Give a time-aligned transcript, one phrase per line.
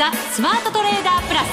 [0.00, 1.46] ザ・スマートトレーダープラス。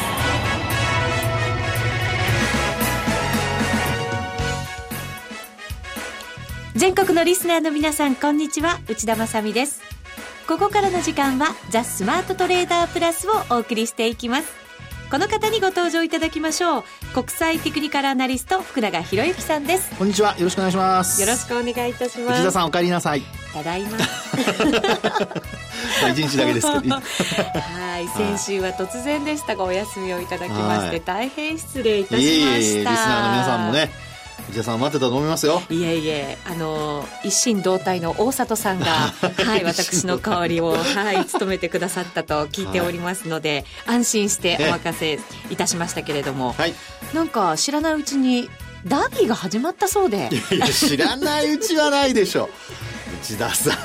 [6.78, 8.80] 全国のリスナーの皆さんこんにちは。
[8.88, 9.82] 内田まさです。
[10.48, 14.67] ここからの時間はザ・スマートトレーダープラスをお送りしていきます。
[15.10, 16.84] この方にご登場いただきましょう。
[17.14, 19.96] 国際テクニカルアナリスト福永博之さんです。
[19.96, 20.38] こんにちは。
[20.38, 21.22] よろしくお願いします。
[21.22, 22.42] よろしくお願いいたします。
[22.42, 23.22] 内田さんお帰りなさい。
[23.54, 23.98] ただいま。
[26.12, 26.96] 一日だけですけど。
[27.00, 28.08] はい。
[28.10, 32.58] 先週は突然でしたがお休みをいただきまして大変失礼いたしました。
[32.58, 34.07] リスナーの皆さんもね
[34.50, 35.62] 内田さん待ってたと思いますよ。
[35.70, 38.86] いえいえあの一心同体の大里さんが
[39.46, 46.74] はい私の代わりをはい務めてくださったと聞いておりますので、はい、安心してお任せいたしましたけれども、はい、
[47.14, 48.50] なんか知らないうちに
[48.86, 50.30] ダービーが始まったそうで。
[50.52, 52.50] いや知らないうちはないでしょ。
[53.22, 53.76] 内田さん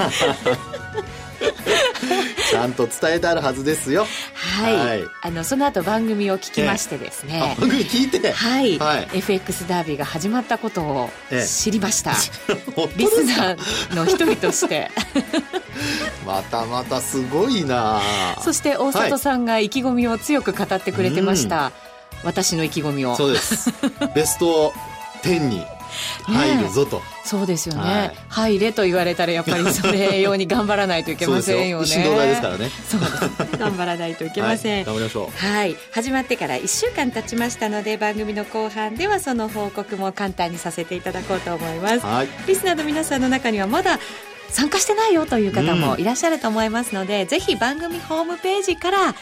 [2.51, 4.07] ちゃんと伝えてあるはずですよ。
[4.35, 4.77] はい。
[4.77, 7.57] はい、あのその後番組を聞きましてですね。
[7.59, 8.33] 番組聞いて。
[8.33, 8.79] はい。
[8.79, 11.11] はい、FX ダービーが始まったことを
[11.47, 12.13] 知りました。
[12.97, 14.91] リスナーの一人として。
[16.27, 18.01] またまたすごいな。
[18.43, 21.73] そして大里さんが意気込みを強く語ってくれてました。
[22.25, 23.17] 私の意気込みを。
[23.17, 23.73] そうです。
[24.15, 24.73] ベスト
[25.23, 25.65] 10に
[26.25, 31.87] 入るぞと、ね、そうですよね、はい、入れと言われたらやっぱりそれ用に頑張らないといけませんよね。
[31.87, 32.71] ですからね。
[32.89, 33.01] そう。
[33.01, 35.31] です頑張らないといけません、はい、頑張りましょう。
[35.37, 35.77] はい。
[35.93, 43.99] 始まってから1週間経ちましたので番組の後半ではその報告も簡単にさせていただこうと思います、はい、リスナーの皆さんの中にはまだ
[44.49, 49.15] 参加してないよという方もいらっしゃると思いますので、うん、ぜひ番組ホームページから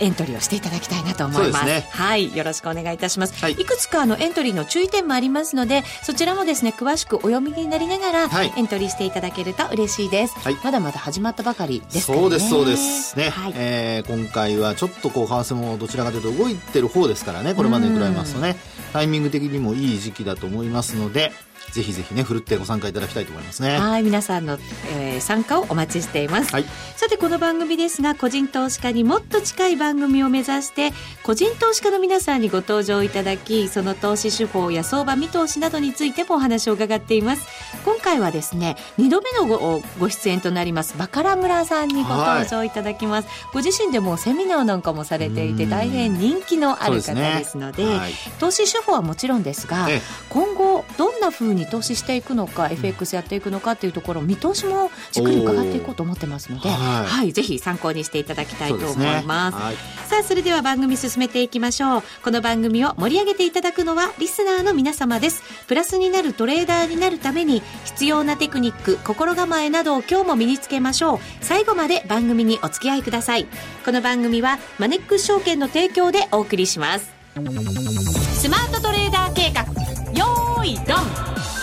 [0.00, 1.60] エントリーをしていただきたいなと思います。
[1.60, 3.34] すね、はい、よろしくお願いいたします。
[3.40, 10.38] はい、いくつかのエントリーの注意点もありますので、そちらもですね、詳しくお読みになりながら、エントリーしていただけると嬉しいです。
[10.38, 12.22] はい、まだまだ始まったばかりですからね。
[12.24, 13.30] そうです、そうですね。
[13.30, 18.56] はい、えー、今回はちょっとこう為替もどちらかというと動いてる方ですからね、これまでに比べますとね、
[18.92, 21.32] タイミング的にもいい時期だと思いますので。
[21.72, 23.78] ぜひぜひね、ふるってご参加いただきたいと思いますね。
[23.78, 24.58] はい、皆さんの、
[24.92, 26.52] えー、参加をお待ちしています。
[26.52, 26.64] はい、
[26.96, 30.92] さて、この番組ですが、個人投資家にもっと近い番組を目指して、
[31.22, 37.46] 個人投資家の皆さんにご登場いただき、その投資手法や相場見通しなどについてもお話を伺っています。
[37.84, 43.28] 今回はですね、2度目のごご出演となります、バカラ村さんにご登場いただきます。
[43.28, 49.88] はい、ご自身でもセミナーなんかもされていて、大変人気のある方ですので、でねはい、投資手法はもちろんですが、
[50.28, 59.74] 今後、どんなふうに投資していくのか、FX やっていくのかっていうところ見通しもじっくり伺っていこうと思ってますので、はい、はい、ぜひ参考にしていただきたいと思います、ねはい、
[60.06, 62.02] さあそれでは番組進めていきましょう。
[62.22, 65.42] この番組を盛り上げていただくのはリスナーの皆様です。
[65.66, 71.18] プラスになるトレーダーになるために必要なテクニック心構えなどを今日も身につけましょう。
[71.40, 73.46] 最後まで番組にお付き合いください。
[73.84, 77.12] この番組はマネックス証券の提供でお送りします。
[77.34, 79.64] スマートトレーダー計画。
[80.12, 81.53] よーいドン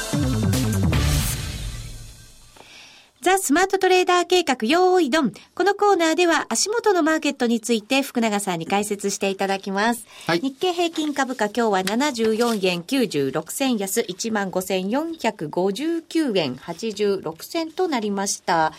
[3.21, 5.31] ザ・スマートトレーダー計画用意ドン。
[5.53, 10.07] このコーナーでは足元のマーケットについて福永さんに解説していただきます。
[10.25, 18.73] はい、日経平均株価今日は74円96銭安15,459円86銭となりました。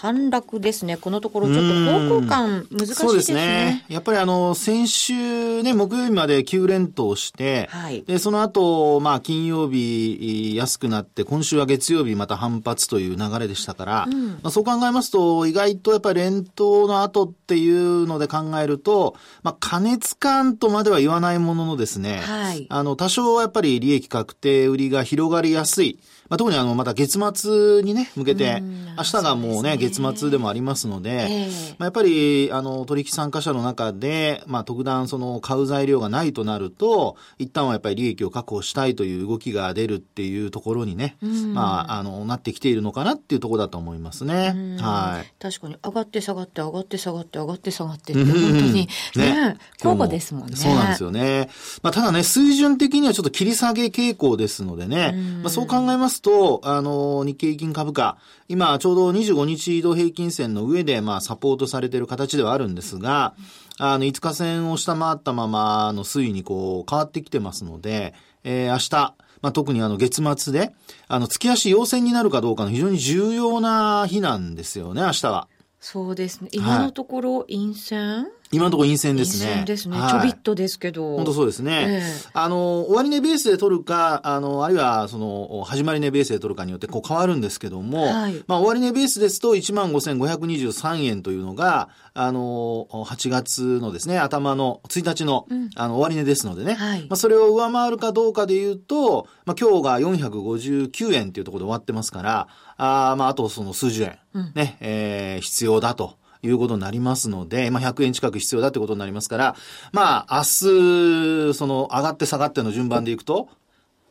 [0.00, 0.96] 反落ですね。
[0.96, 2.94] このところちょっと方向感難しいですね。
[2.94, 3.84] そうですね。
[3.88, 25.98] やっぱりあの、先週ね、木曜日まで9連投して、はい、で、その後、まあ、金曜日安くなって、今週は月曜日また反発という流れでしたから、うん、まあ、そう考えますと、意外とやっぱり連投の後っていうので考えると、まあ、加熱感とまでは言わないもののですね、はい、あの、多少はやっぱり利益確定売りが広がりやすい。
[26.28, 28.62] まあ、特にあの、また月末にね、向けて、
[28.96, 41.16] 明日がもうね、月末でもありますので、まあ、やっぱり、あの、取引参加者の中で、まあ、特段その、買う材料がないとなると、一旦はやっぱり利益を確保したいという動きが出るっていうところにね、
[41.54, 44.76] まあ、あの、なってきているのかなっていうところだと思いますね。
[44.80, 45.32] はい。
[45.40, 50.56] 確かに、上がって下がって上がって下がって上がって下がってって、本当に、ね、交互ですもんね。
[50.56, 51.48] そうなんですよね。
[51.82, 58.18] まあ、ただね、水準的にはちょっと切り下げ傾向ですのでね、まあ、そう考えますますと、あの、日経平均株価、
[58.48, 63.34] 今ちょうど25日移動平均線の上で、まあ、サポートされている形ではあるんですが、
[63.78, 70.72] あの、5日線を下回ったままの推移にこう、変わってきてますので、えー、明日、まあ、特にあの月末で、
[71.06, 75.48] あの月足陽線になるかどうかの非常に重要な日なんですよね、明日は。
[75.80, 76.48] そうですね。
[76.52, 79.44] 今のところ陰線、今のところ陰線ですね。
[79.44, 79.98] 陰線ですね。
[79.98, 81.16] はい、ちょびっとですけど。
[81.16, 81.86] 本当そうですね。
[81.86, 102.48] えー、あの、終値ベースで取るか、あの、あるいは、その、始まり値ベースで取るかによってこう変わるんですけども、はい、まあ、終値ベースですと15,523円というのが、あの、8月のですね、頭の1日の、うん、あの、終値ですのでね、はい、まあ、それを上回るかどうかで言うと、まあ、今日が459円っていうところで終わってますから、
[102.78, 106.16] あまあ、あとその数十円、うん、ね、えー、必要だと。
[106.40, 109.56] いうことになりますので、まあ、100円近く必要だってことになりますから、
[109.92, 113.48] まあ、明日、その、上がって下がっての順番でいくと、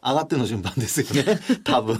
[0.03, 1.39] 上がっての順番ですよね。
[1.63, 1.99] 多分。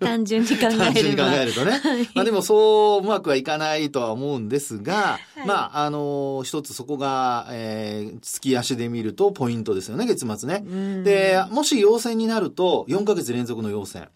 [0.00, 1.72] 単純に考える単純に考えるとね。
[1.72, 10.64] はい、まあでもそううまくはいかないとは思うんですが、はい、まあ、あの、一つそこが、えー、月足で見るとポイントですよね、月末ね。
[11.04, 14.08] で、もし陽線になると、4ヶ月連続の陽線。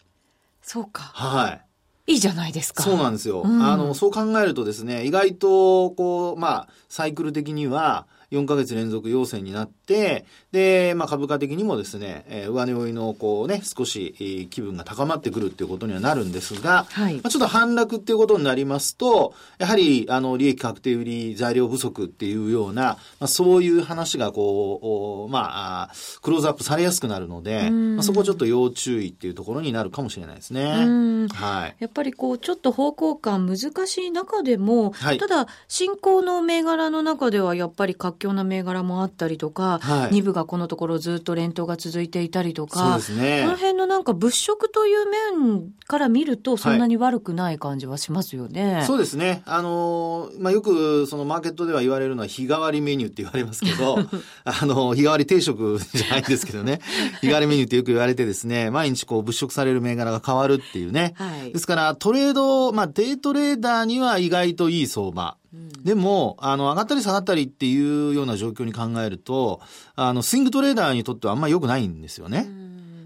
[0.61, 1.03] そうか。
[1.13, 1.61] はい。
[2.07, 2.83] いいじゃないですか。
[2.83, 3.41] そうなんですよ。
[3.41, 25.91] うん、あの、そう考えるとですね、意外と、こう、まあ、サイクル的には、4ヶ月連続陽線になって、で、まあ、株価的にもですね、えー、上値追いのこうね、少し、えー、気分が高まってくるっていうことにはなるんですが、はい、まあ、ちょっと反落っていうことになりますと、やはり、あの、利益確定売り材料不足っていうような、まあ、そういう話がこう、まあ、
[26.21, 31.27] クローズアップされやすくなるので、まあ、そこちょっと要注意っていうところになるかもしれないですね。
[31.33, 31.75] はい。
[31.79, 33.57] やっぱりこう、ちょっと方向感難
[33.87, 48.75] しい中でも、はい、ただ、進行の銘柄の中ではやっぱり活況な銘柄もあったりとか、はい、2部がこのところずっと連投が続いていたりとか、ね、この辺のなんか物色という面から見ると、そんなに悪くない感じはしますよね。
[48.75, 49.41] はい、そうですね。
[49.45, 53.97] あのまあ、よくそのマーケットでは言われるのは日替わりメニューって言われますけど、
[54.43, 56.81] あの、日替わり定食じゃないんですけどね、
[57.21, 61.13] 日替わりメニューってよく言われてですね、毎日こう物色される銘柄が変わるっていうね。
[61.15, 65.37] はい、ですから、トレード、まあ、デイトレーダーには意外といい相場。
[65.83, 69.61] でも、あの、上がったり下がったりっていうような状況に考えると、
[69.95, 72.47] あの、スイングトレーダーにとってはあんまり良くないんですよね。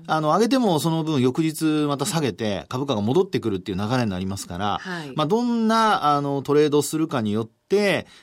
[0.08, 7.59] あの、上げてもその分翌日また下げて株価が戻ってくるっていう流れになりますから、はい、まあ、どんな、あの、トレードをするかによって、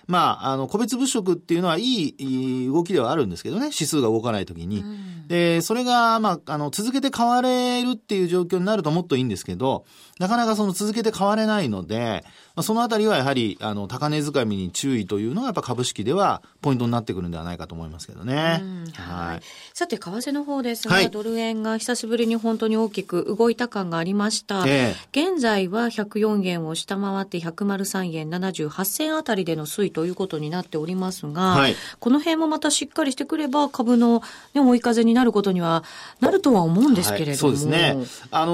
[0.07, 4.85] まあ、あの、個別物色っていうのはいい動きではあるんですけどね、指数が動かないときに。
[5.29, 9.85] で、それが、まあ、あの、続けて買われるっていう状況になるともっといいんですけど、
[10.19, 18.63] なかなかその続けて買われないので、まあ、そのあたりはやはり、あの、高値掴みに注意というのがやっぱ株式ではポイントになってくるんではないかと思いますけどね。
[18.95, 19.41] はい。
[19.75, 24.65] さて、為替の方ですが、はい、ドル円が久しぶりに本当に大きく動いた感がありました。
[24.67, 34.23] えー、現在は104円を下回って103円78銭あたりでの推移ということになっておりますが、はい、この辺もまたしっかりしてくれば株の、
[34.55, 35.85] ね、追い風になることには
[36.21, 37.31] なるとは思うんですけれども。
[37.31, 37.97] はい、そうですね。
[38.31, 38.53] あの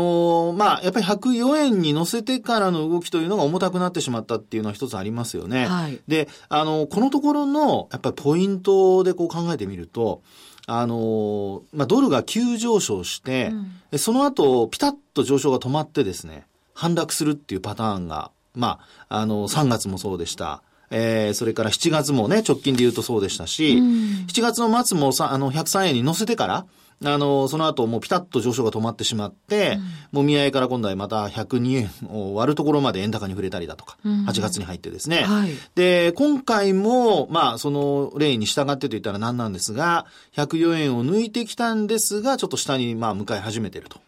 [0.50, 5.66] ー、まあ、やっぱり104円に乗せてからの動きというのが重たくなってしまったっていうのは一つありますよね。
[5.66, 10.22] はい、で、あの、このところの、やっぱりポイントでこう考えてみると、
[10.66, 13.52] あの、まあ、ドルが急上昇して、
[13.90, 20.62] うん、その後、ピタッと上昇が止まってですね、反落するっていうパターンが、まあ、あの、3月もそうでした。
[20.92, 23.86] えー、それから7月もね、直近で言うとそうでしたし、うん、
[24.28, 26.66] 7月の末もさ、あの、103円に乗せてから、
[27.04, 29.78] あの、その後もうピタッと上昇が止まってしまって、
[30.12, 35.22] うん、もみ合いから今度はまた102円を割るところまで円高に触れたりだとか、うん、8月に入ってですね。
[35.22, 40.06] はい、で、今回も、まあ、その例に従ってと言ったら何なんですが、
[40.36, 44.00] 104円を抜いてきたんですが、ちょっと下にまあ向かい始めてると。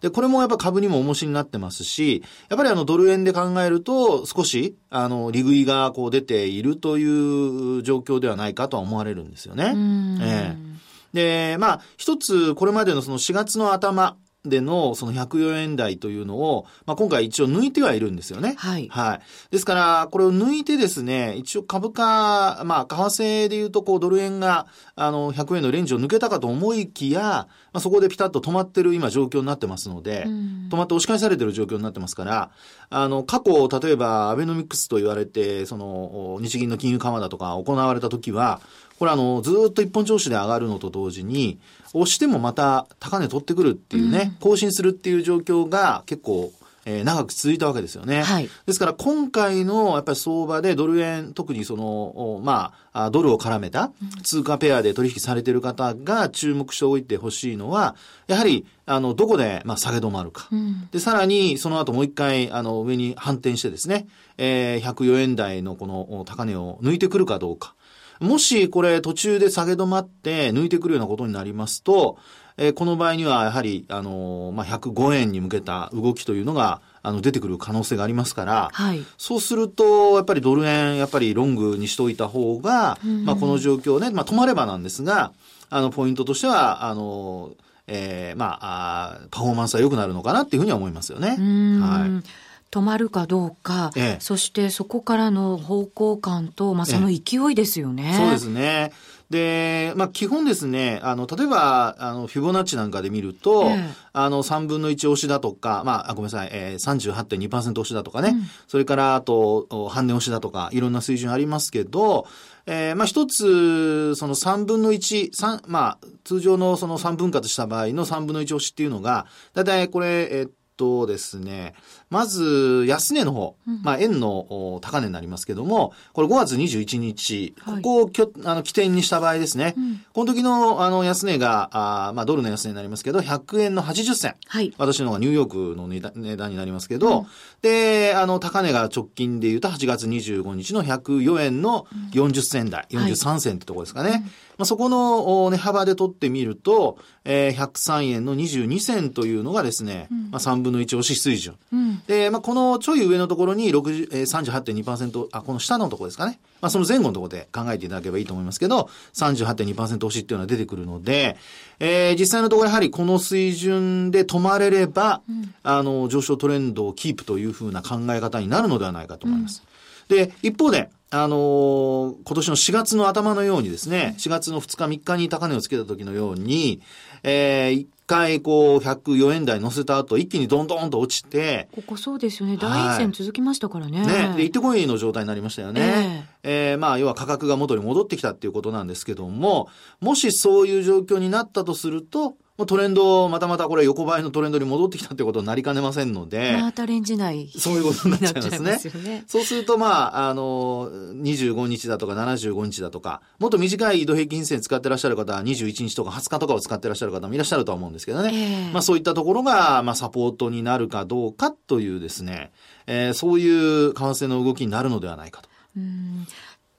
[0.00, 9.74] で、これもやっぱ株にも重しになってますし、やっぱりあのドル円で考えると少し、あの、利食いがこう出ているという状況ではないかとは思われるんですよね。
[10.20, 10.70] ええ
[11.12, 18.54] で、まあ、一つ、これまでのその4月の頭、でのその104円台というのを、まあ、今回一応抜いてはいるんですよね。
[18.56, 18.88] はい。
[18.88, 19.20] はい。
[19.50, 32.50] ですから、これを抜いてですね、一応株価、まあ、為替で言うと、こう、ドル円が、あの、100円のレンジを抜けたかと思いきや、まあ、そこでピタッと止まってる今状況になってますので、止まって押し返されてる状況になってますから、
[32.90, 38.60] あの、過去、例えば、アベノミクスと言われて、その、日銀の金融緩和だとか行われた時は、
[38.98, 41.58] これあの、ずっと一本調子で上がるのと同時に、
[41.94, 46.52] 押してもまた高値取ってくるっていうね、更新するっていう状況が結構、
[46.84, 48.22] えー、長く続いたわけですよね。
[48.22, 57.96] はい、ですから今回のやっぱり相場でドル円、特にその、まあ、ドルを絡めた通貨ペアで取引されている方が注目しておいてほしいのは、
[58.26, 60.48] やはり、あの、どこで、まあ、下げ止まるか。
[60.50, 64.08] うん、で、さらに、その後もう一回、あの、上に反転してですね、
[64.38, 67.74] えー、104円台のこの高値を抜いてくるかどうか。
[68.20, 72.18] もしこれ途中で下げ止まって抜いてくるようなことになりますと、
[72.60, 85.32] えー、この場合にはやはり、あのー、まあ、105円に向けた動きというのが、あの、出てくる可能性がありますから、はい、そうすると、やっぱりドル円、やっぱりロングにしておいた方が、うん、まあ、この状況ね、まあ、止まればなんですが、
[85.70, 87.52] あの、ポイントとしては、あの、
[87.86, 91.28] えー、まああ、パフォーマンスは良くなるのかなっていうふうには思いますよね。
[91.30, 92.26] はい。
[92.70, 98.12] 止まるかどうか、ええ、そしてそこからの方向感と、まあ、その勢いですよね。
[98.14, 98.92] え、そうですね。
[99.28, 103.70] で、まあ、基本ですね、あの、例えば、あの、フィボナッチなんかで見ると、
[104.12, 112.26] あの、3分の1押しだとか、まあ、ごめんなさい、えー、38.2%押しだとかね、うん、それから、あと、半値押しだとか、いろんな水準ありますけど、
[112.66, 121.74] えー、まあ一つ、その3分の1、三まあ通常のその3分割した場合の3分の1押しっていうのが、だいたいこれ、えっとですね、
[122.10, 131.70] まず、安値の方、まあ、円の高値になりますけども、これ5月21日、ここをきょ、あの起点にした場合ですね、うん、この時のあの安値が、
[132.08, 134.34] あまあ、ドルの安値になりますけど、100円の80銭。
[134.48, 137.26] はい、私の方がニューヨークの値段になりますけど、うん、
[137.62, 144.10] で、あの、高値が直近で言うと8月25日の104円の40銭台、うん、43銭ってところですかね。
[144.10, 144.22] はい
[144.60, 151.56] まあ、そこの値幅で取ってみると、えー、103円の22銭というのがですね、うん、まあ、3分の1押し水準。
[152.00, 156.40] うん、で、まあ、このちょい上のところに60、えー、38.2%、あ、この下のところですかね。
[156.60, 161.36] まあ、その前後のところで考えていただければいいと思いますけど、38.2%押しっていうのは出てくるので、
[161.78, 169.62] えー、実際のところやはりこの水準で止まれれば、うん、あの、上昇トレンドをキープというふうな考え方になるのではないかと思います。
[170.08, 176.82] で、一方で、あのー、今年の4月の頭のようにですね、4月の2日3日に高値をつけた時のように、
[177.22, 181.68] えー、一回こう104円台乗せた後、一気にどんどんと落ちて。
[181.70, 182.56] ここそうですよね。
[182.56, 184.04] 第一線続きましたからね。
[184.04, 184.34] ね。
[184.36, 186.26] で、行ってこいの状態になりましたよね。
[186.42, 189.68] えー、えー、まあ、要は価格が元に戻ってきたっていうことなんですけども、
[190.00, 192.34] もしそういう状況になったとすると、
[192.66, 196.56] トレンド、またまたこれ横ばいのトレンドに戻ってきたってことになりかねませんので。
[196.60, 197.48] またレンジ内。
[197.56, 198.78] そういうことになっちゃいますね。
[198.78, 208.30] すねそうすると、まあ、あの、25日だとか75日だとか、もっと短い移動平均線使ってらっしゃる方は21日とか20日とかを使ってらっしゃる方もいらっしゃるとは思うんですけどね。
[208.32, 212.52] えー、まあそういったところが、まあサポートになるかどうかというですね、
[212.86, 215.48] えー、そういう為替の動きになるのではないかと。
[215.76, 216.26] うん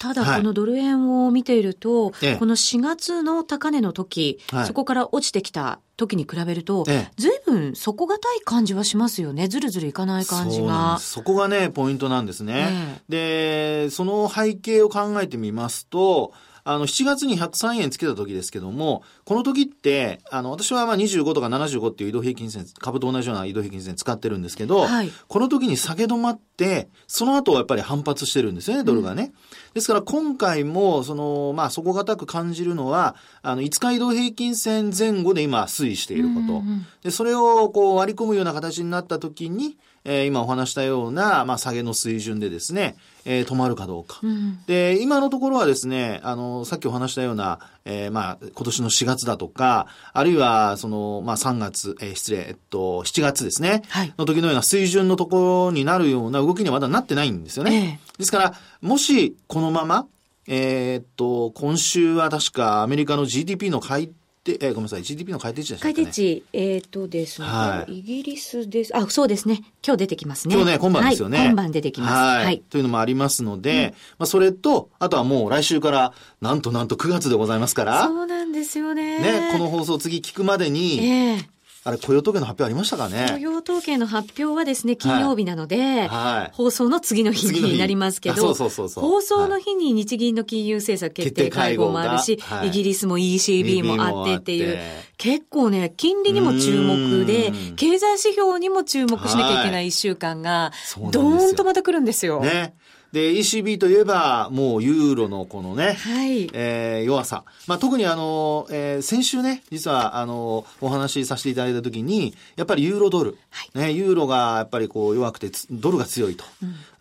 [0.02, 6.86] ただ、このドル円を見ていると、はい、この4月の高値の時、はい、そこから落ちてきた時に比べると、
[7.18, 9.48] ずいぶん底堅い感じはしますよね。
[9.48, 10.98] ずるずるいかない感じが。
[10.98, 13.04] そこがね、ポイントなんですね。
[13.10, 29.24] で、その背景を考えてみますと、あの、7月に103円つけた時ですけども、この時って、あの、私はまあ25とか75っていう移動平均線、株と同じような移動平均線使ってるんですけど、はい、この時に下げ止まって、その後はやっぱり反発してるんですよね、ドルがね。
[29.24, 29.32] うん、
[29.74, 36.40] ですから今回も、その、まあ、底堅く感じるのは、あの、5日移動平均線前後で今推移していること。
[36.40, 58.00] うんうん、で、それをこう割り込むような形になった時に、えー、今お話したような、まあ、下げの水準でですね、えー、止まるかどうか、うん、で、今のところはですね、あの、さっきお話したような、えー、まあ、今年の4月だとか、あるいは、その、まあ、3月、えー、失礼、えっと、7月ですね、はい、の時のような水準のところになるような動きにはまだなってないんですよね。
[58.00, 60.08] えー、ですから、もし、このまま、
[60.48, 64.10] えー、っと、今週は確かアメリカの GDP の改
[64.44, 68.98] で、えー、ごめんなさい、GDP の改定値でしたね、改定値、えっ、ー、とですね、はい、イギリスです。
[68.98, 69.62] あ、そうですね。
[69.86, 70.56] 今日出てきますね。
[70.56, 71.38] 今日ね、今晩ですよね。
[71.38, 72.14] はい、今晩出てきます。
[72.14, 72.46] はい。
[72.46, 78.04] はい、というのもありますので、うん、まあ、それと、あとはもう来週から、なんとなんと9月でございますから。
[78.04, 79.20] そうなんですよね。
[79.20, 81.46] ね、この放送次聞くまでに、えー
[81.84, 83.26] あれ、雇用統計の発表ありましたかね？
[83.32, 94.32] 雇用統計の発表はですね、金曜日なので、はい、放送の次の日になりますけど、放送の日に日銀の金融政策決定会合もあるし、はい、イギリスも ECB もあって。
[94.36, 94.80] っていう、
[95.18, 100.72] 結構ね、金利にも注目で、経済指標にも注目しなきゃいけない一週間が、
[101.12, 102.42] ドーンとまた来るんですよ。
[102.42, 102.76] ね。
[103.12, 107.44] で、ECB といえば、もうユーロのこのね、はい、えー、弱さ。
[107.68, 116.46] まあ、特にあの、えー、先週ね、実はあの、お話しさせていただいたときに、やっぱりユーロドル、はい、ね、ユーロがやっぱりこう弱くて、ドルが強いと。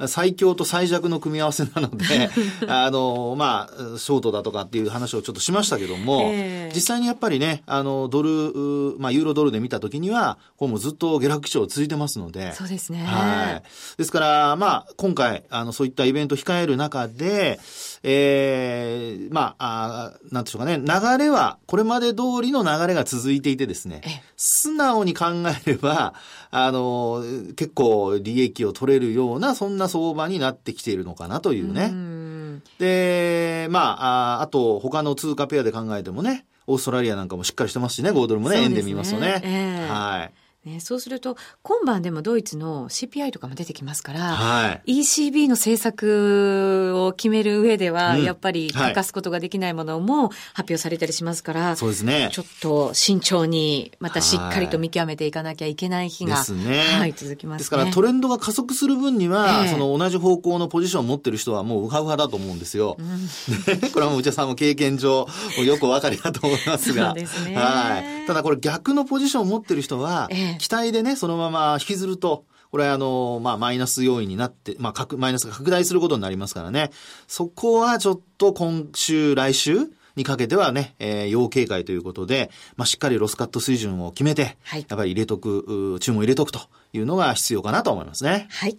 [0.00, 2.30] うん、最強と最弱の組み合わせなので、
[2.66, 13.04] あの、まあ、ショートだとかっていう話をちょっとしましたけども、えー、実際にやっぱりね、あの、ドル、まあ、ユーロドルで見たときには、こうもずっと下落基調続いてますので、そうですね。
[13.04, 13.62] はい。
[13.96, 17.60] ですから、まあ、今回、あの、そういったイベント控える中で、
[18.02, 24.00] ええー、まあ、あなんでしょうかね、流れは、これまで通りの流れが続いていてですね、
[24.36, 25.26] 素直に考
[25.66, 26.14] えれば、
[26.50, 27.22] あの、
[27.56, 31.90] 結構利益を取れるような、そんな相場になってきているのかなというね。
[31.92, 39.40] うで、まあ、ああと、他の通貨ペアで考えてもね、オーストラリアなんかもしっかりしてますしね、5ドルもね、ね円で見ますとね。
[39.44, 40.32] えー、はい。
[40.66, 52.28] ね、そうすると、今晩でもドイツの CPI とかも出てきますから、はい、ECB の政策を決める上では、やっぱり欠かすことができないものも発表されたりしますから、そうですね。
[52.30, 56.82] ちょっと慎重に、またしっかりと見極めていかなきゃいけない日が、ですね。
[56.98, 62.98] はい、続きます、ね、ですからトレンドが加速する分には、えー、その同じ方向のポジションを持ってる人はもうウハウハだと思うんですよ。
[62.98, 65.26] うん、 これはもう内田さんも経験上、
[65.64, 67.06] よくお分かりだと思いますが。
[67.08, 67.56] そうですね。
[67.56, 68.26] はい。
[68.26, 76.90] ただこれ逆のポジションを持ってる人は、えー期待でね、そのまま引きずると、これはあの、まあ、マイナス要因になって、まあ、マイナスが拡大することになりますからね。
[77.26, 86.60] そこはちょっと今週、来週にかけてはね、えー、要警戒ということで、まあ、しっかりロスカット水準を決めて、はい、やっぱり入れとく、注文入れとくと
[86.92, 88.46] いうのが必要かなと思いますね。
[88.50, 88.78] はい。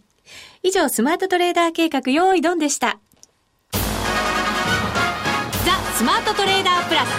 [0.63, 2.99] 以上、スマートトレーダー計画、用意ドンでした。
[3.73, 3.79] ザ・
[5.95, 7.09] スマートトレーダープラス。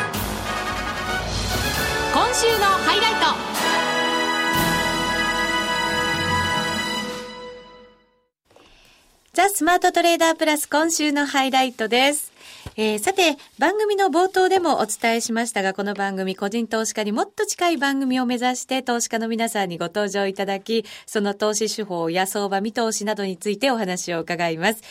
[2.15, 3.13] 今週のハイライ
[3.47, 3.52] ト。
[9.35, 12.33] ザ・スマートトレーダープラス今週のハイライトです。
[12.77, 24.83] えー、さて、番組の冒頭でもお伝えしましたが、この番組、個人投資家にもっと近い番組を目指して、投資家の皆さんにご登場いただき、その投資手法や相場見通しなどについてお話を伺います。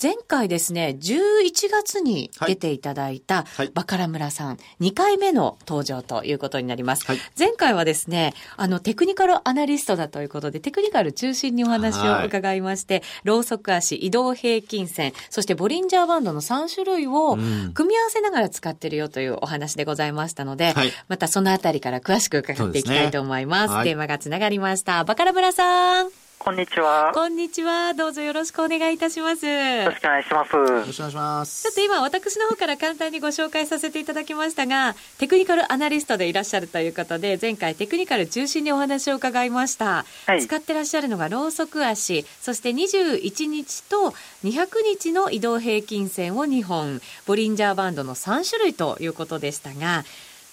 [0.00, 7.04] 前回ですね、11月に出ていただいた、バカラ村さん、2回目の登場ということになります。
[7.04, 17.34] はい、前回はですね、あの、テクニカルアナリストだということで、テクニカル中心にお話を伺いまして、ローソク足、移動平均線、そしてボリンジャーバンドの3種類を
[17.74, 23.66] 組み合わせながら使ってるよというお話でございましたので、はい、またそのあたりから詳しく伺っていきたいと思います。
[23.66, 25.02] すねはい、電話がつながりました。
[25.02, 26.27] バカラ村さん。
[26.38, 27.10] こんにちは。
[27.12, 27.94] こんにちは。
[27.94, 29.44] どうぞよろしくお願いいたします。
[29.44, 30.52] よろしくお願いします。
[30.54, 31.62] よろしくお願いします。
[31.64, 40.06] ちょっと今私の方から簡単にご紹介させていただきましたが、テクニカルアナリストでいらっしゃるということで、前回テクニカル中心にお話を伺いました。
[40.26, 44.14] はい、使ってらっしゃるのがローソク足、そして21日と
[44.44, 50.04] 200日の移動平均線を2本、ボリンジャーバンドの3種類ということでしたが、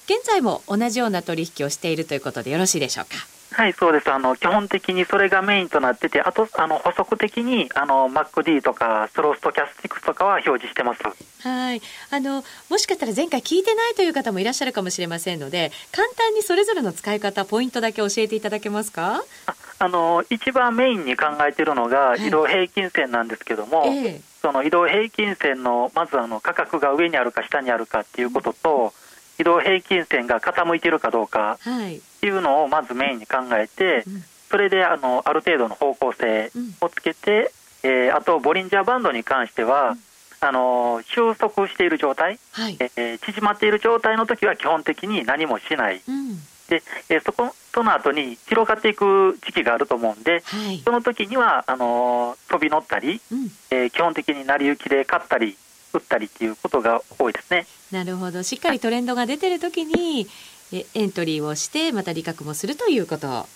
[0.08, 3.35] 現在も同じような取引をしているということでよろしいでしょうか？
[3.55, 4.12] はい、そうです。
[4.12, 11.01] あの、基本的にそれがメインとなってて、あと、あの、補足的に、あの、MacD とか、スローストキャスティックスとかは表示してます。
[11.47, 11.82] はい。
[12.12, 19.23] あの、もしかしたら前回聞いてないという方もいらっしゃるかもしれませんので、簡単にそれぞれの使い方、ポイントだけ教えていただけますか？
[19.45, 29.05] ああの、一番メインに考えているのが、移動平均線なんですけども、はいえその移動平均線の、まずあの、価格が上にあるか下にあるかっていうことと、うん
[29.39, 34.04] 移動平均線が傾いているかどうかっていうのをまずメインに考えて、
[34.50, 37.52] それであのある程度の方向性をつけて、
[37.84, 39.95] えー、あとボリンジャーバンドに関しては、
[40.41, 46.36] あの収束している状態、はい、えー、縮まっている状態の時は基本的に何もしない、うん、
[46.69, 55.58] でえー、そこその後に広がっていく時期があると思うんで、はい、その時にはあの飛び乗ったり、うん、えー、基本的に成り行きで買ったり
[55.97, 57.65] 売ったりっていうことが多いですね。
[57.91, 58.43] なるほど。
[58.43, 60.27] しっかりトレンドが出てる時に、
[60.73, 63.47] えエントリーをしてまた利確もするということ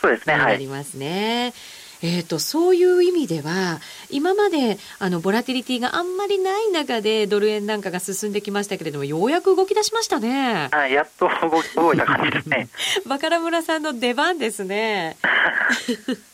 [0.00, 0.34] そうですね。
[0.34, 1.42] ありますね。
[1.44, 1.52] はい
[2.04, 3.80] えーと、そういう意味では
[4.10, 10.68] 今まであのボラティリティがあんまりない中でドル円なんかが進んできましたけれどもようやく動き出しましたね。
[10.72, 11.28] はい、やっと
[11.76, 12.68] 動いた感じですね。
[13.06, 15.16] バカラ村さんの出番ですね。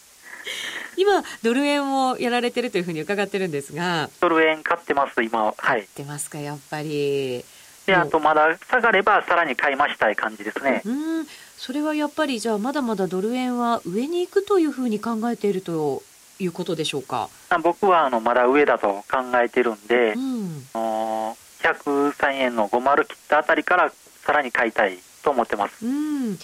[0.98, 4.10] 今、ドル円をやられてるというふうに伺ってるんですが。
[4.20, 5.54] ドル円買ってます、今は。
[5.56, 7.44] はってますか、やっぱり。
[7.86, 10.82] で、あとまだ下がればさらに買い増したい感じですね。
[10.84, 10.90] う
[11.22, 11.26] ん。
[11.56, 16.02] それはやっぱり、じゃあまだまだドル円は上に行くというふうに考えていると
[16.40, 17.28] いうことでしょうか？
[17.62, 23.92] 僕はあのまだ上だと考えてるんで、うん、103円の50切ったあたりから
[24.24, 25.86] さらに買いたいと思ってます。
[25.86, 26.38] うん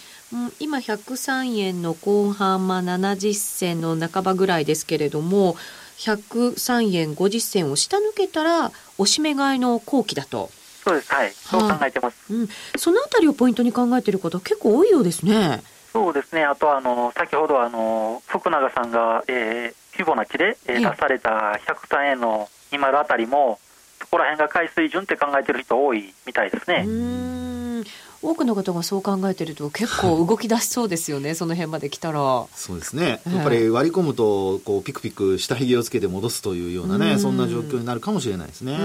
[0.58, 5.56] 今103円の後半、まあ、70銭の半ばぐらいですけれども
[5.98, 10.50] 103円50銭を下抜けたらおしめ買いの後期だと。
[10.84, 12.32] そうです、はい、そう考えてます。
[12.32, 15.62] うん、そのあたりをポイントに考えている方、結構多いようですね。
[15.92, 23.58] そうですね、あとあの先ほどあの福永さんが、えー、フィボナッチで、えー、出された103円の20あたりも、
[24.00, 26.84] そこら辺が買い水準って考えてる人多いみたいですね。
[28.24, 32.46] うん多くの方がそう考えてると結構 動き出しそうですよねその辺まで来たら。
[32.54, 33.20] そうですね。
[33.30, 38.78] やっぱり割り込むとこうピクピク下髭をつけて戻すというようなね、そんな状況になるかもしれないですね。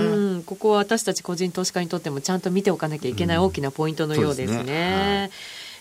[0.46, 4.60] ここは私たち個人投資家にとってもちゃんと見ておかなきゃいけない大きなポイントのようですね。
[4.60, 5.30] すね。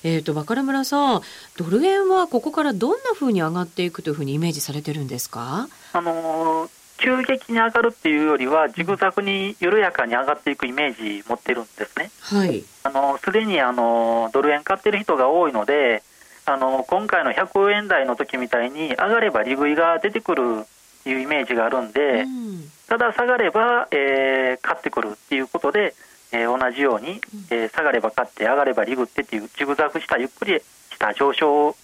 [0.03, 0.15] はい。
[0.15, 1.23] えっ、ー、と、若村さん、
[1.57, 5.69] ドル円はここからどんなふうに上がっていくというふうにイメージされてるんですか？
[5.93, 12.11] あのー急激に上がるっていうよりは、ジグザグに緩やかに上がっていくイメージ持ってるんですね。
[12.21, 12.65] はい。
[12.83, 16.03] あの、すでにあの、ドル円買ってる人が多いので、
[16.49, 20.65] あの今回の100円台の時みたいに上がれば利食いが出てくる
[21.01, 25.95] っていうイメージがあるんで、うん、ただ下がれば、えー、買ってくるっていうことで、
[26.33, 31.77] えー、同じように、えー、下がれば買って上がれば利食ってっていうジグザグしたゆっくりした上昇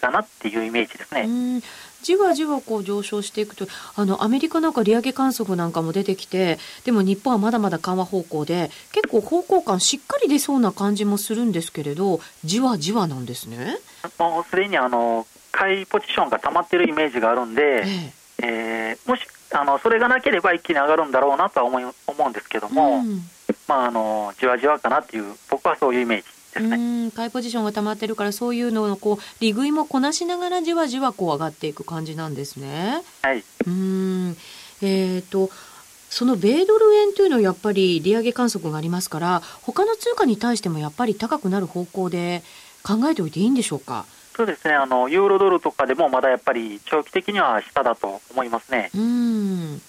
[0.00, 1.62] かなっていうイメージですね。
[2.02, 13.78] じわじわこう上昇していくとあのアメリカなんか利上げ観測なんかも出てきてでも日本はまだまだ緩和方向で結構方向感しっかり出そうな感じもするんですけれどじわじわなんですね。
[14.18, 23.22] もうすでにあの買いポジションが溜まってるイメージがあるんで、えええー、もしあのそれがなければ一気に上がるんだろうなとは思い思うんですけども、うん、
[23.66, 26.37] まああのじわじわかなっていう僕はそういうイメージ。
[26.54, 27.10] ですね。
[27.14, 33.02] 買いポジションが溜まってるからそういうのをこう利食いもこなしながらじわじわこう上がっていく感じなんですね。
[33.22, 33.44] はい。
[33.66, 34.36] うん
[34.82, 35.50] えっ、ー、と
[36.10, 42.42] その米ドル円というのはやっぱり利上げ観測がありますから他の通貨に対してもやっぱり高くなる方向で
[42.82, 44.06] 考えておいていいんでしょうか？
[44.34, 48.90] そうですねあのユーロドルとかでもまだやっぱり長期的には下だと思いますね。
[48.94, 49.82] うん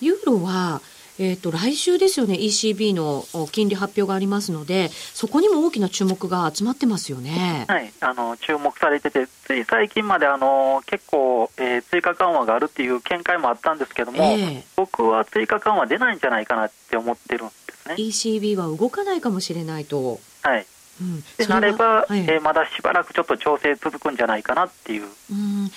[0.00, 0.80] ユーロは
[1.22, 7.64] えーと、来週ですよね ECB の金利発表がありますのでそこにも大きな注目が集まってますよね。
[7.68, 17.94] はいあの注目されててつい最近まであの結構、えー、追加緩和があるっていう見解もあったんですけども、えー、僕は追加緩和出ないんじゃないかなって思ってるんですね。
[17.94, 20.18] ECB は動かないかもしれないと。
[20.42, 20.66] はい
[21.00, 25.04] うん、でなれば、はい、えー、まだしばらくちょっと調整続くんじゃないかなっていう。
[25.30, 25.70] うん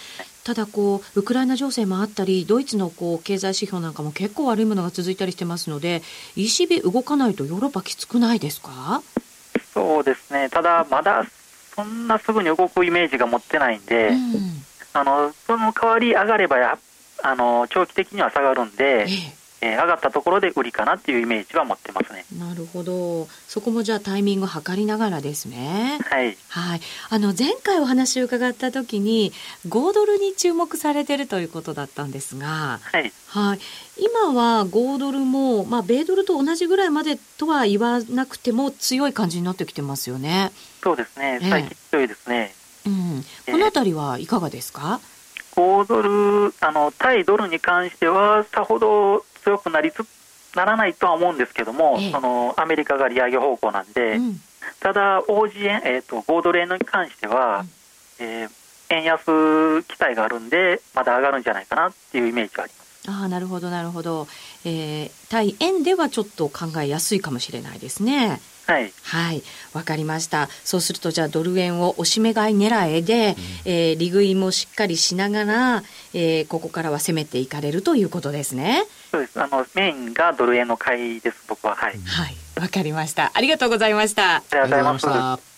[0.45, 6.03] ただこうウクライナ情勢もあったりドイツのこう経済指標なんかも結構悪いものが続いたりしてますので
[6.37, 9.01] ECB 動かないとヨーロッパきつくないですか？
[9.73, 10.49] そうですね。
[10.49, 11.25] ただまだ
[11.75, 14.17] そんなすぐに動くイメージが持ってないんで、うん、
[14.93, 16.77] あのその代わり上がればや
[17.23, 22.25] あの長期的には下がるんで、えええー、上がったところで売りかなっていうイメージは持ってますね。
[22.37, 23.27] なるほど。
[23.47, 25.99] そこもじゃあタイミング測りながらですね。
[26.03, 26.37] はい。
[26.49, 26.81] はい。
[27.09, 29.31] あの前回お話を伺った時に
[29.67, 33.11] 5ドルに注目されてるということだったんですが、はい。
[33.27, 33.59] はい。
[33.97, 40.51] 今は5ドルもまあ米ドルと同じぐらいまでとは言わなくても強い感じになってきてますよね。
[40.83, 41.39] そうですね。
[41.41, 42.53] 最近強いですね。
[42.85, 43.25] うん。
[43.51, 44.99] このあたりはいかがですか
[45.55, 50.03] ？5ドルあの対ドルに関してはさほど強くなりつ
[50.55, 54.41] ならないとは思うんですけども、ええ、そのアメリカが利上げ方向なんで、うん、
[54.79, 57.65] ただ、OG 円、えーと、5ドル円に関しては、
[58.19, 58.49] うん、えー、
[58.89, 62.85] 円安期待があるんで、まだ上がるんじゃないかなっていうイメージがあります。
[63.07, 64.27] あなるほど、なるほど、
[64.63, 68.39] えー、対円ではちょっと考えやすいかもしれないですね。
[68.67, 68.91] はい。
[69.03, 69.43] はい。
[69.73, 70.49] わかりました。
[70.63, 78.85] そうすると、じゃあ、ドル円を押し目買い狙いで、うん、えー、利食いもしっかりしながら、えー、ここからは攻めていかれるということですね。
[79.11, 79.39] そうです。
[79.39, 81.75] あの、メインがドル円の買いです、僕は。
[81.75, 81.99] はい。
[82.05, 82.35] はい。
[82.59, 83.31] わかりました。
[83.33, 84.37] ありがとうございました。
[84.37, 85.54] ありがとうございました。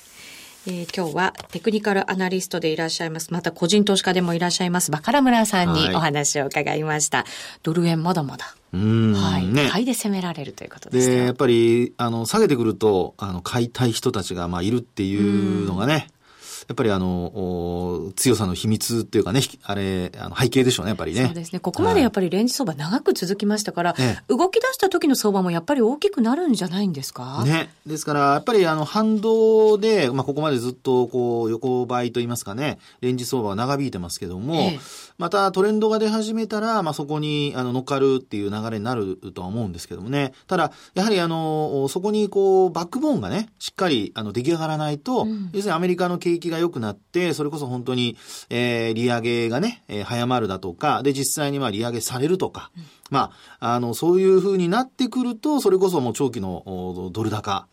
[0.70, 3.32] えー、今日はテクニカルアナリストでいらっしゃいます。
[3.32, 4.92] また個人投資家でもいらっしゃいます。
[4.92, 7.20] バカラ村さんにお話を伺いました。
[7.20, 7.28] はい、
[7.64, 8.54] ドル円まだまだ。
[8.74, 9.14] うん。
[9.14, 9.48] はい。
[9.48, 11.16] ね、買いで攻められるということですね。
[11.16, 16.10] で、やっぱり、あの、下げてくると、あの、買いたい人たちが、まあ、いるっていうのがね、
[16.68, 21.26] やっぱりあの、強さの秘密っていうかね、あれ、あの背景でしょうね、やっぱりね。
[21.26, 21.60] そうですね。
[21.60, 27.44] ここまでやっぱりレンジ相場長く続きましたから、はい、動き出した時の相場もやっぱり大きくなるんじゃないんですか？
[27.46, 27.70] ね。
[27.86, 34.80] ですから、やっぱりあの、反動で、まあ、ここまでずっとこう、横ばいといいますかね、レンジ相場は長引いてますけども、ええ、
[35.18, 40.34] またトレンドが出始めたら、まあ、そこにあの乗っかるっていう流れになるとは思うんですけどもね。
[40.46, 48.16] ただ、やはりあの、そこにこう、バックボーンがね、しっかりあの出来上がらないと、うん、要するにアメリカの景気が良くなって、それこそ本当に、
[48.50, 57.68] えー、利上げがね、えー、早まるだとか、で、実際にまあ利上げされるとか、うん、まあ、あの、そういうふうになってくると、それこそもう長期のドル高、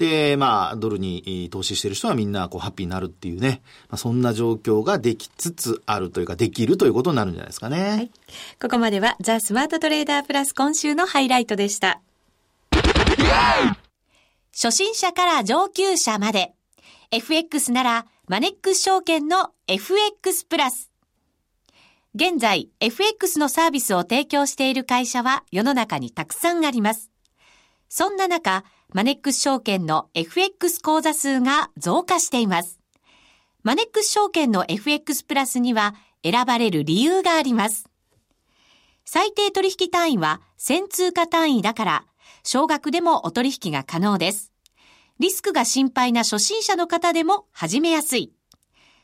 [0.00, 3.60] で、まあ、ドルに投資してる人はみんなこうハッピーになるっていうね、
[3.90, 7.88] まあ、そんな状況ができつつあるというか、できるということになるんじゃないですかね。
[7.90, 8.10] はい。
[8.58, 12.00] ここまでは、ザ・スマートトレーダープラス今週のハイライトでした。
[14.54, 16.54] 初心者から上級者まで。
[17.10, 20.90] FX なら、マネックス証券の FX プラス。
[22.14, 27.10] 現在、FX のサービスを提供している会社は世の中にたくさんあります。
[27.90, 32.80] そんな中、マネックス証券の FX 口座数が増加しています。
[33.62, 37.88] マネックス証券の FX プラスには選ばれる理由があります。
[39.04, 42.04] 最低取引単位は1000通貨単位だから、
[42.42, 44.52] 少額でもお取引が可能です。
[45.20, 48.32] リスクが心配な初心者の方でも始めやすい。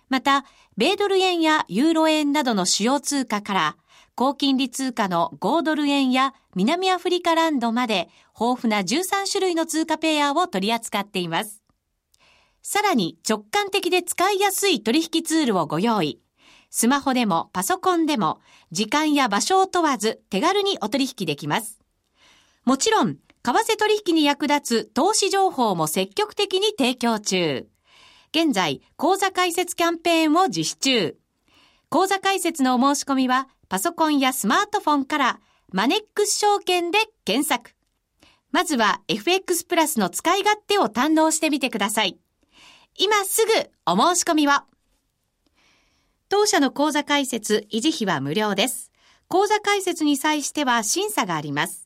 [0.08, 0.44] また、
[0.76, 3.76] 米ドル円やユーロ円などの主要通貨から、
[4.14, 11.62] 高金利通貨の5ドル円や南アフリカランドまで豊富な13種類の通貨ペアを取り扱っています。
[12.62, 16.20] さらに直感的で使いやすい取引ツールをご用意。
[16.70, 18.40] スマホでもパソコンでも
[18.72, 21.78] 時間や場所を問わず手軽にお取引できます。
[22.64, 27.68] もちろん、為替取引に役立つ投資情報も積極的に提供中。
[28.36, 31.16] 現在、講座開設キャンペーンを実施中。
[31.88, 35.40] 講座開設のお申し込みは、パソコンやスマートフォンから、
[35.72, 37.70] マネックス証券で検索。
[38.52, 42.18] まずは FX プラスの使い勝手を堪能してみてください。
[42.98, 43.52] 今すぐ
[43.90, 44.50] お申し込みを。
[46.28, 48.92] 当社の講座開設、維持費は無料です。
[49.28, 51.85] 講座開設に際しては審査があります。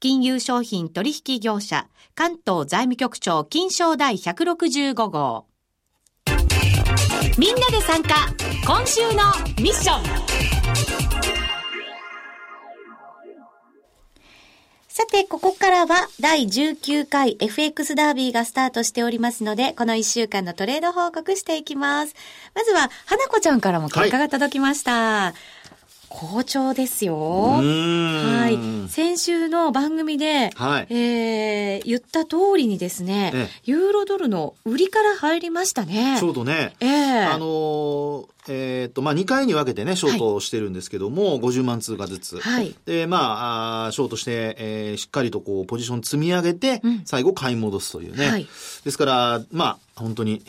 [0.00, 5.44] 金融商品取引業者、関東財務局長金賞第165号。
[7.36, 8.14] みんなで参加、
[8.66, 9.08] 今週の
[9.62, 10.04] ミッション。
[14.88, 22.14] さて、ここからは第19回 FX ダービーがスタートしておりますので、この1週間のトレード報告していきます。
[22.54, 24.92] まずは、花子ちゃんからも結果が届きました。
[24.92, 25.59] はい
[26.10, 27.16] 好調ですよ。
[27.16, 28.90] はい。
[28.90, 36.16] 先週の番組で、はい、えー、言った通りにですね、ええ、ユーロドルの売りから入りましたね。
[36.18, 36.74] ちょうどね。
[36.80, 42.40] ええー、あのーえっ、と、まあ、2回に分けてね、ショートしてるんですけども、はい、50万通貨ずつ。
[42.40, 42.74] はい。
[42.86, 48.28] で、まあ、あショートして、えー、しっかりとこう、ポジション積み上げて、うん、最後買い戻すというね。
[48.28, 48.48] はい。
[48.84, 50.42] ですから、まあ、本当に、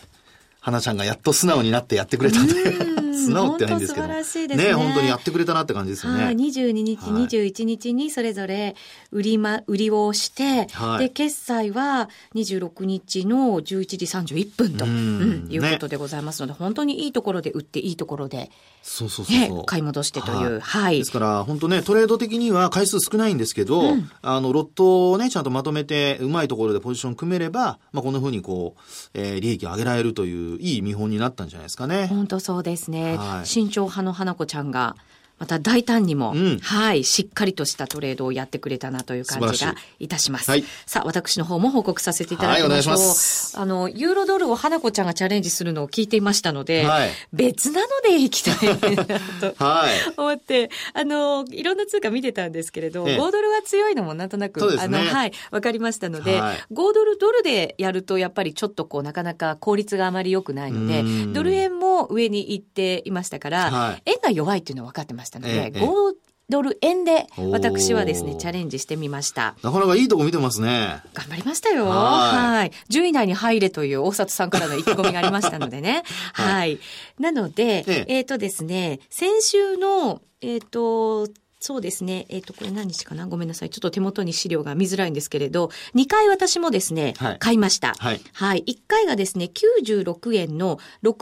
[0.61, 2.53] 花ちゃんがやっと素直になってやってくれたんで。
[3.21, 4.07] 素直ってないんですけど。
[4.07, 4.67] 素晴らしいですね。
[4.69, 6.25] ね、本当にやってくれたなって感じですよね。
[6.25, 8.75] はい、22日、はい、21日にそれぞれ
[9.11, 13.63] 売りま、売りをして、はい、で、決済は26日の11
[13.97, 18.49] 時31分と、うん、いうことでございますので、ね、本当にいいところで売っていいところで、
[18.83, 20.99] そうそうそう、ね、買い戻してという、はい。
[20.99, 28.81] ですから、本当ね、トレード的には回数少ないんですけど、うん、あの、ロットをね、ちゃんとまとめて、うまいところでポジション組めれば、まあ、こんなふうにこう、
[29.13, 32.07] えー、利益を上げられるという、いい見本になったんじゃないですかね。
[32.07, 33.17] 本当そうですね。
[33.17, 34.95] はい、慎重派の花子ちゃんが、
[35.41, 40.07] また大胆にも、うん、はい、しっかりとしたトレードをやってくれたなという感じがい。
[40.07, 40.51] たします。
[40.51, 42.95] はい、さあ、私の方も報告させていただきましょう。
[42.95, 43.05] はい、
[43.55, 49.05] あの、ユーロドルを花子ちゃんがチャレンジするのを聞いていましたので、はい、別なので行きたいな
[49.39, 65.81] と、 はい、思って、あの、いろんな通貨見てたんですけれど、ええ、5ドルが強いのもなんとなく、ね、あの、はい、わかりましたので、はい、5ドルドルでやるとやっぱりちょっとこう、なかなか効率があまり良くないので、ドル円も上に行っていましたから、はい、円が弱いっていうのは分かってましたので、ええ、
[66.51, 69.55] ドル円で私はですね、チャレンジしてみました。
[69.63, 71.01] なかなかいいとこ見てますね。
[71.13, 71.85] 頑張りましたよ。
[71.85, 72.71] はい。
[72.89, 76.03] 10位内に入れという大里さんからの意気込みがありましたのでね。
[76.33, 76.79] はい、はい。
[77.19, 81.27] なので、えっ、えー、とですね、先週の、えっ、ー、と、
[81.63, 82.25] そうですね。
[82.29, 83.27] えっ、ー、と、これ何日かな？
[83.27, 83.69] ごめんなさい。
[83.69, 87.93] ちょっと手元に資料が見づらいんですけれど、2回私もですね、はい、買いました。
[87.99, 88.21] はい。
[88.33, 88.63] はい。
[88.67, 91.19] 1回がですね、96円の69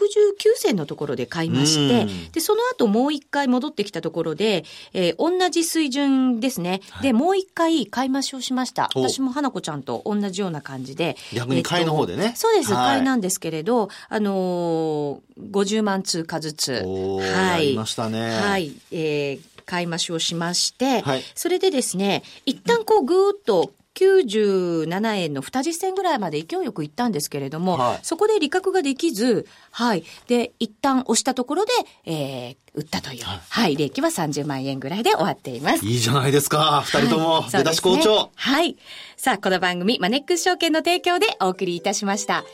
[0.56, 6.80] 銭のところで買いまして、で、その後もう1回戻ってきたところで、えー、同じ水準ですね。
[6.90, 8.90] はい、で、もう1回買い増しをしました。
[8.96, 11.18] 私も花子ちゃんと同じような感じで。
[11.34, 12.24] 逆に買いの方でね。
[12.24, 12.70] えー、そうです。
[12.74, 16.82] 買いなんですけれど、あのー、50万通貨ずつ。
[16.86, 17.76] はい。
[17.76, 18.38] ましたね。
[18.38, 18.72] はい。
[18.94, 30.04] えー、買い増しをしまして、はい、それでですね、一旦こうぐーっと97円の二十銭ぐらいまで勢いよくいったんですけれども、はい、そこで利確ができず、はい。
[30.28, 31.72] で、一旦押したところで、
[32.06, 35.86] えー、売ったという、はい、はい、利益は30万円ぐらいで終わっています。
[35.86, 36.82] いいじゃないですか。
[36.86, 38.30] 二人とも、出だし好調、ね。
[38.36, 38.78] はい。
[39.18, 42.46] さあ、この番組、マネックス証券の提供でお送りいたしました。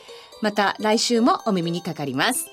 [0.42, 2.46] また来週もお耳にかかります。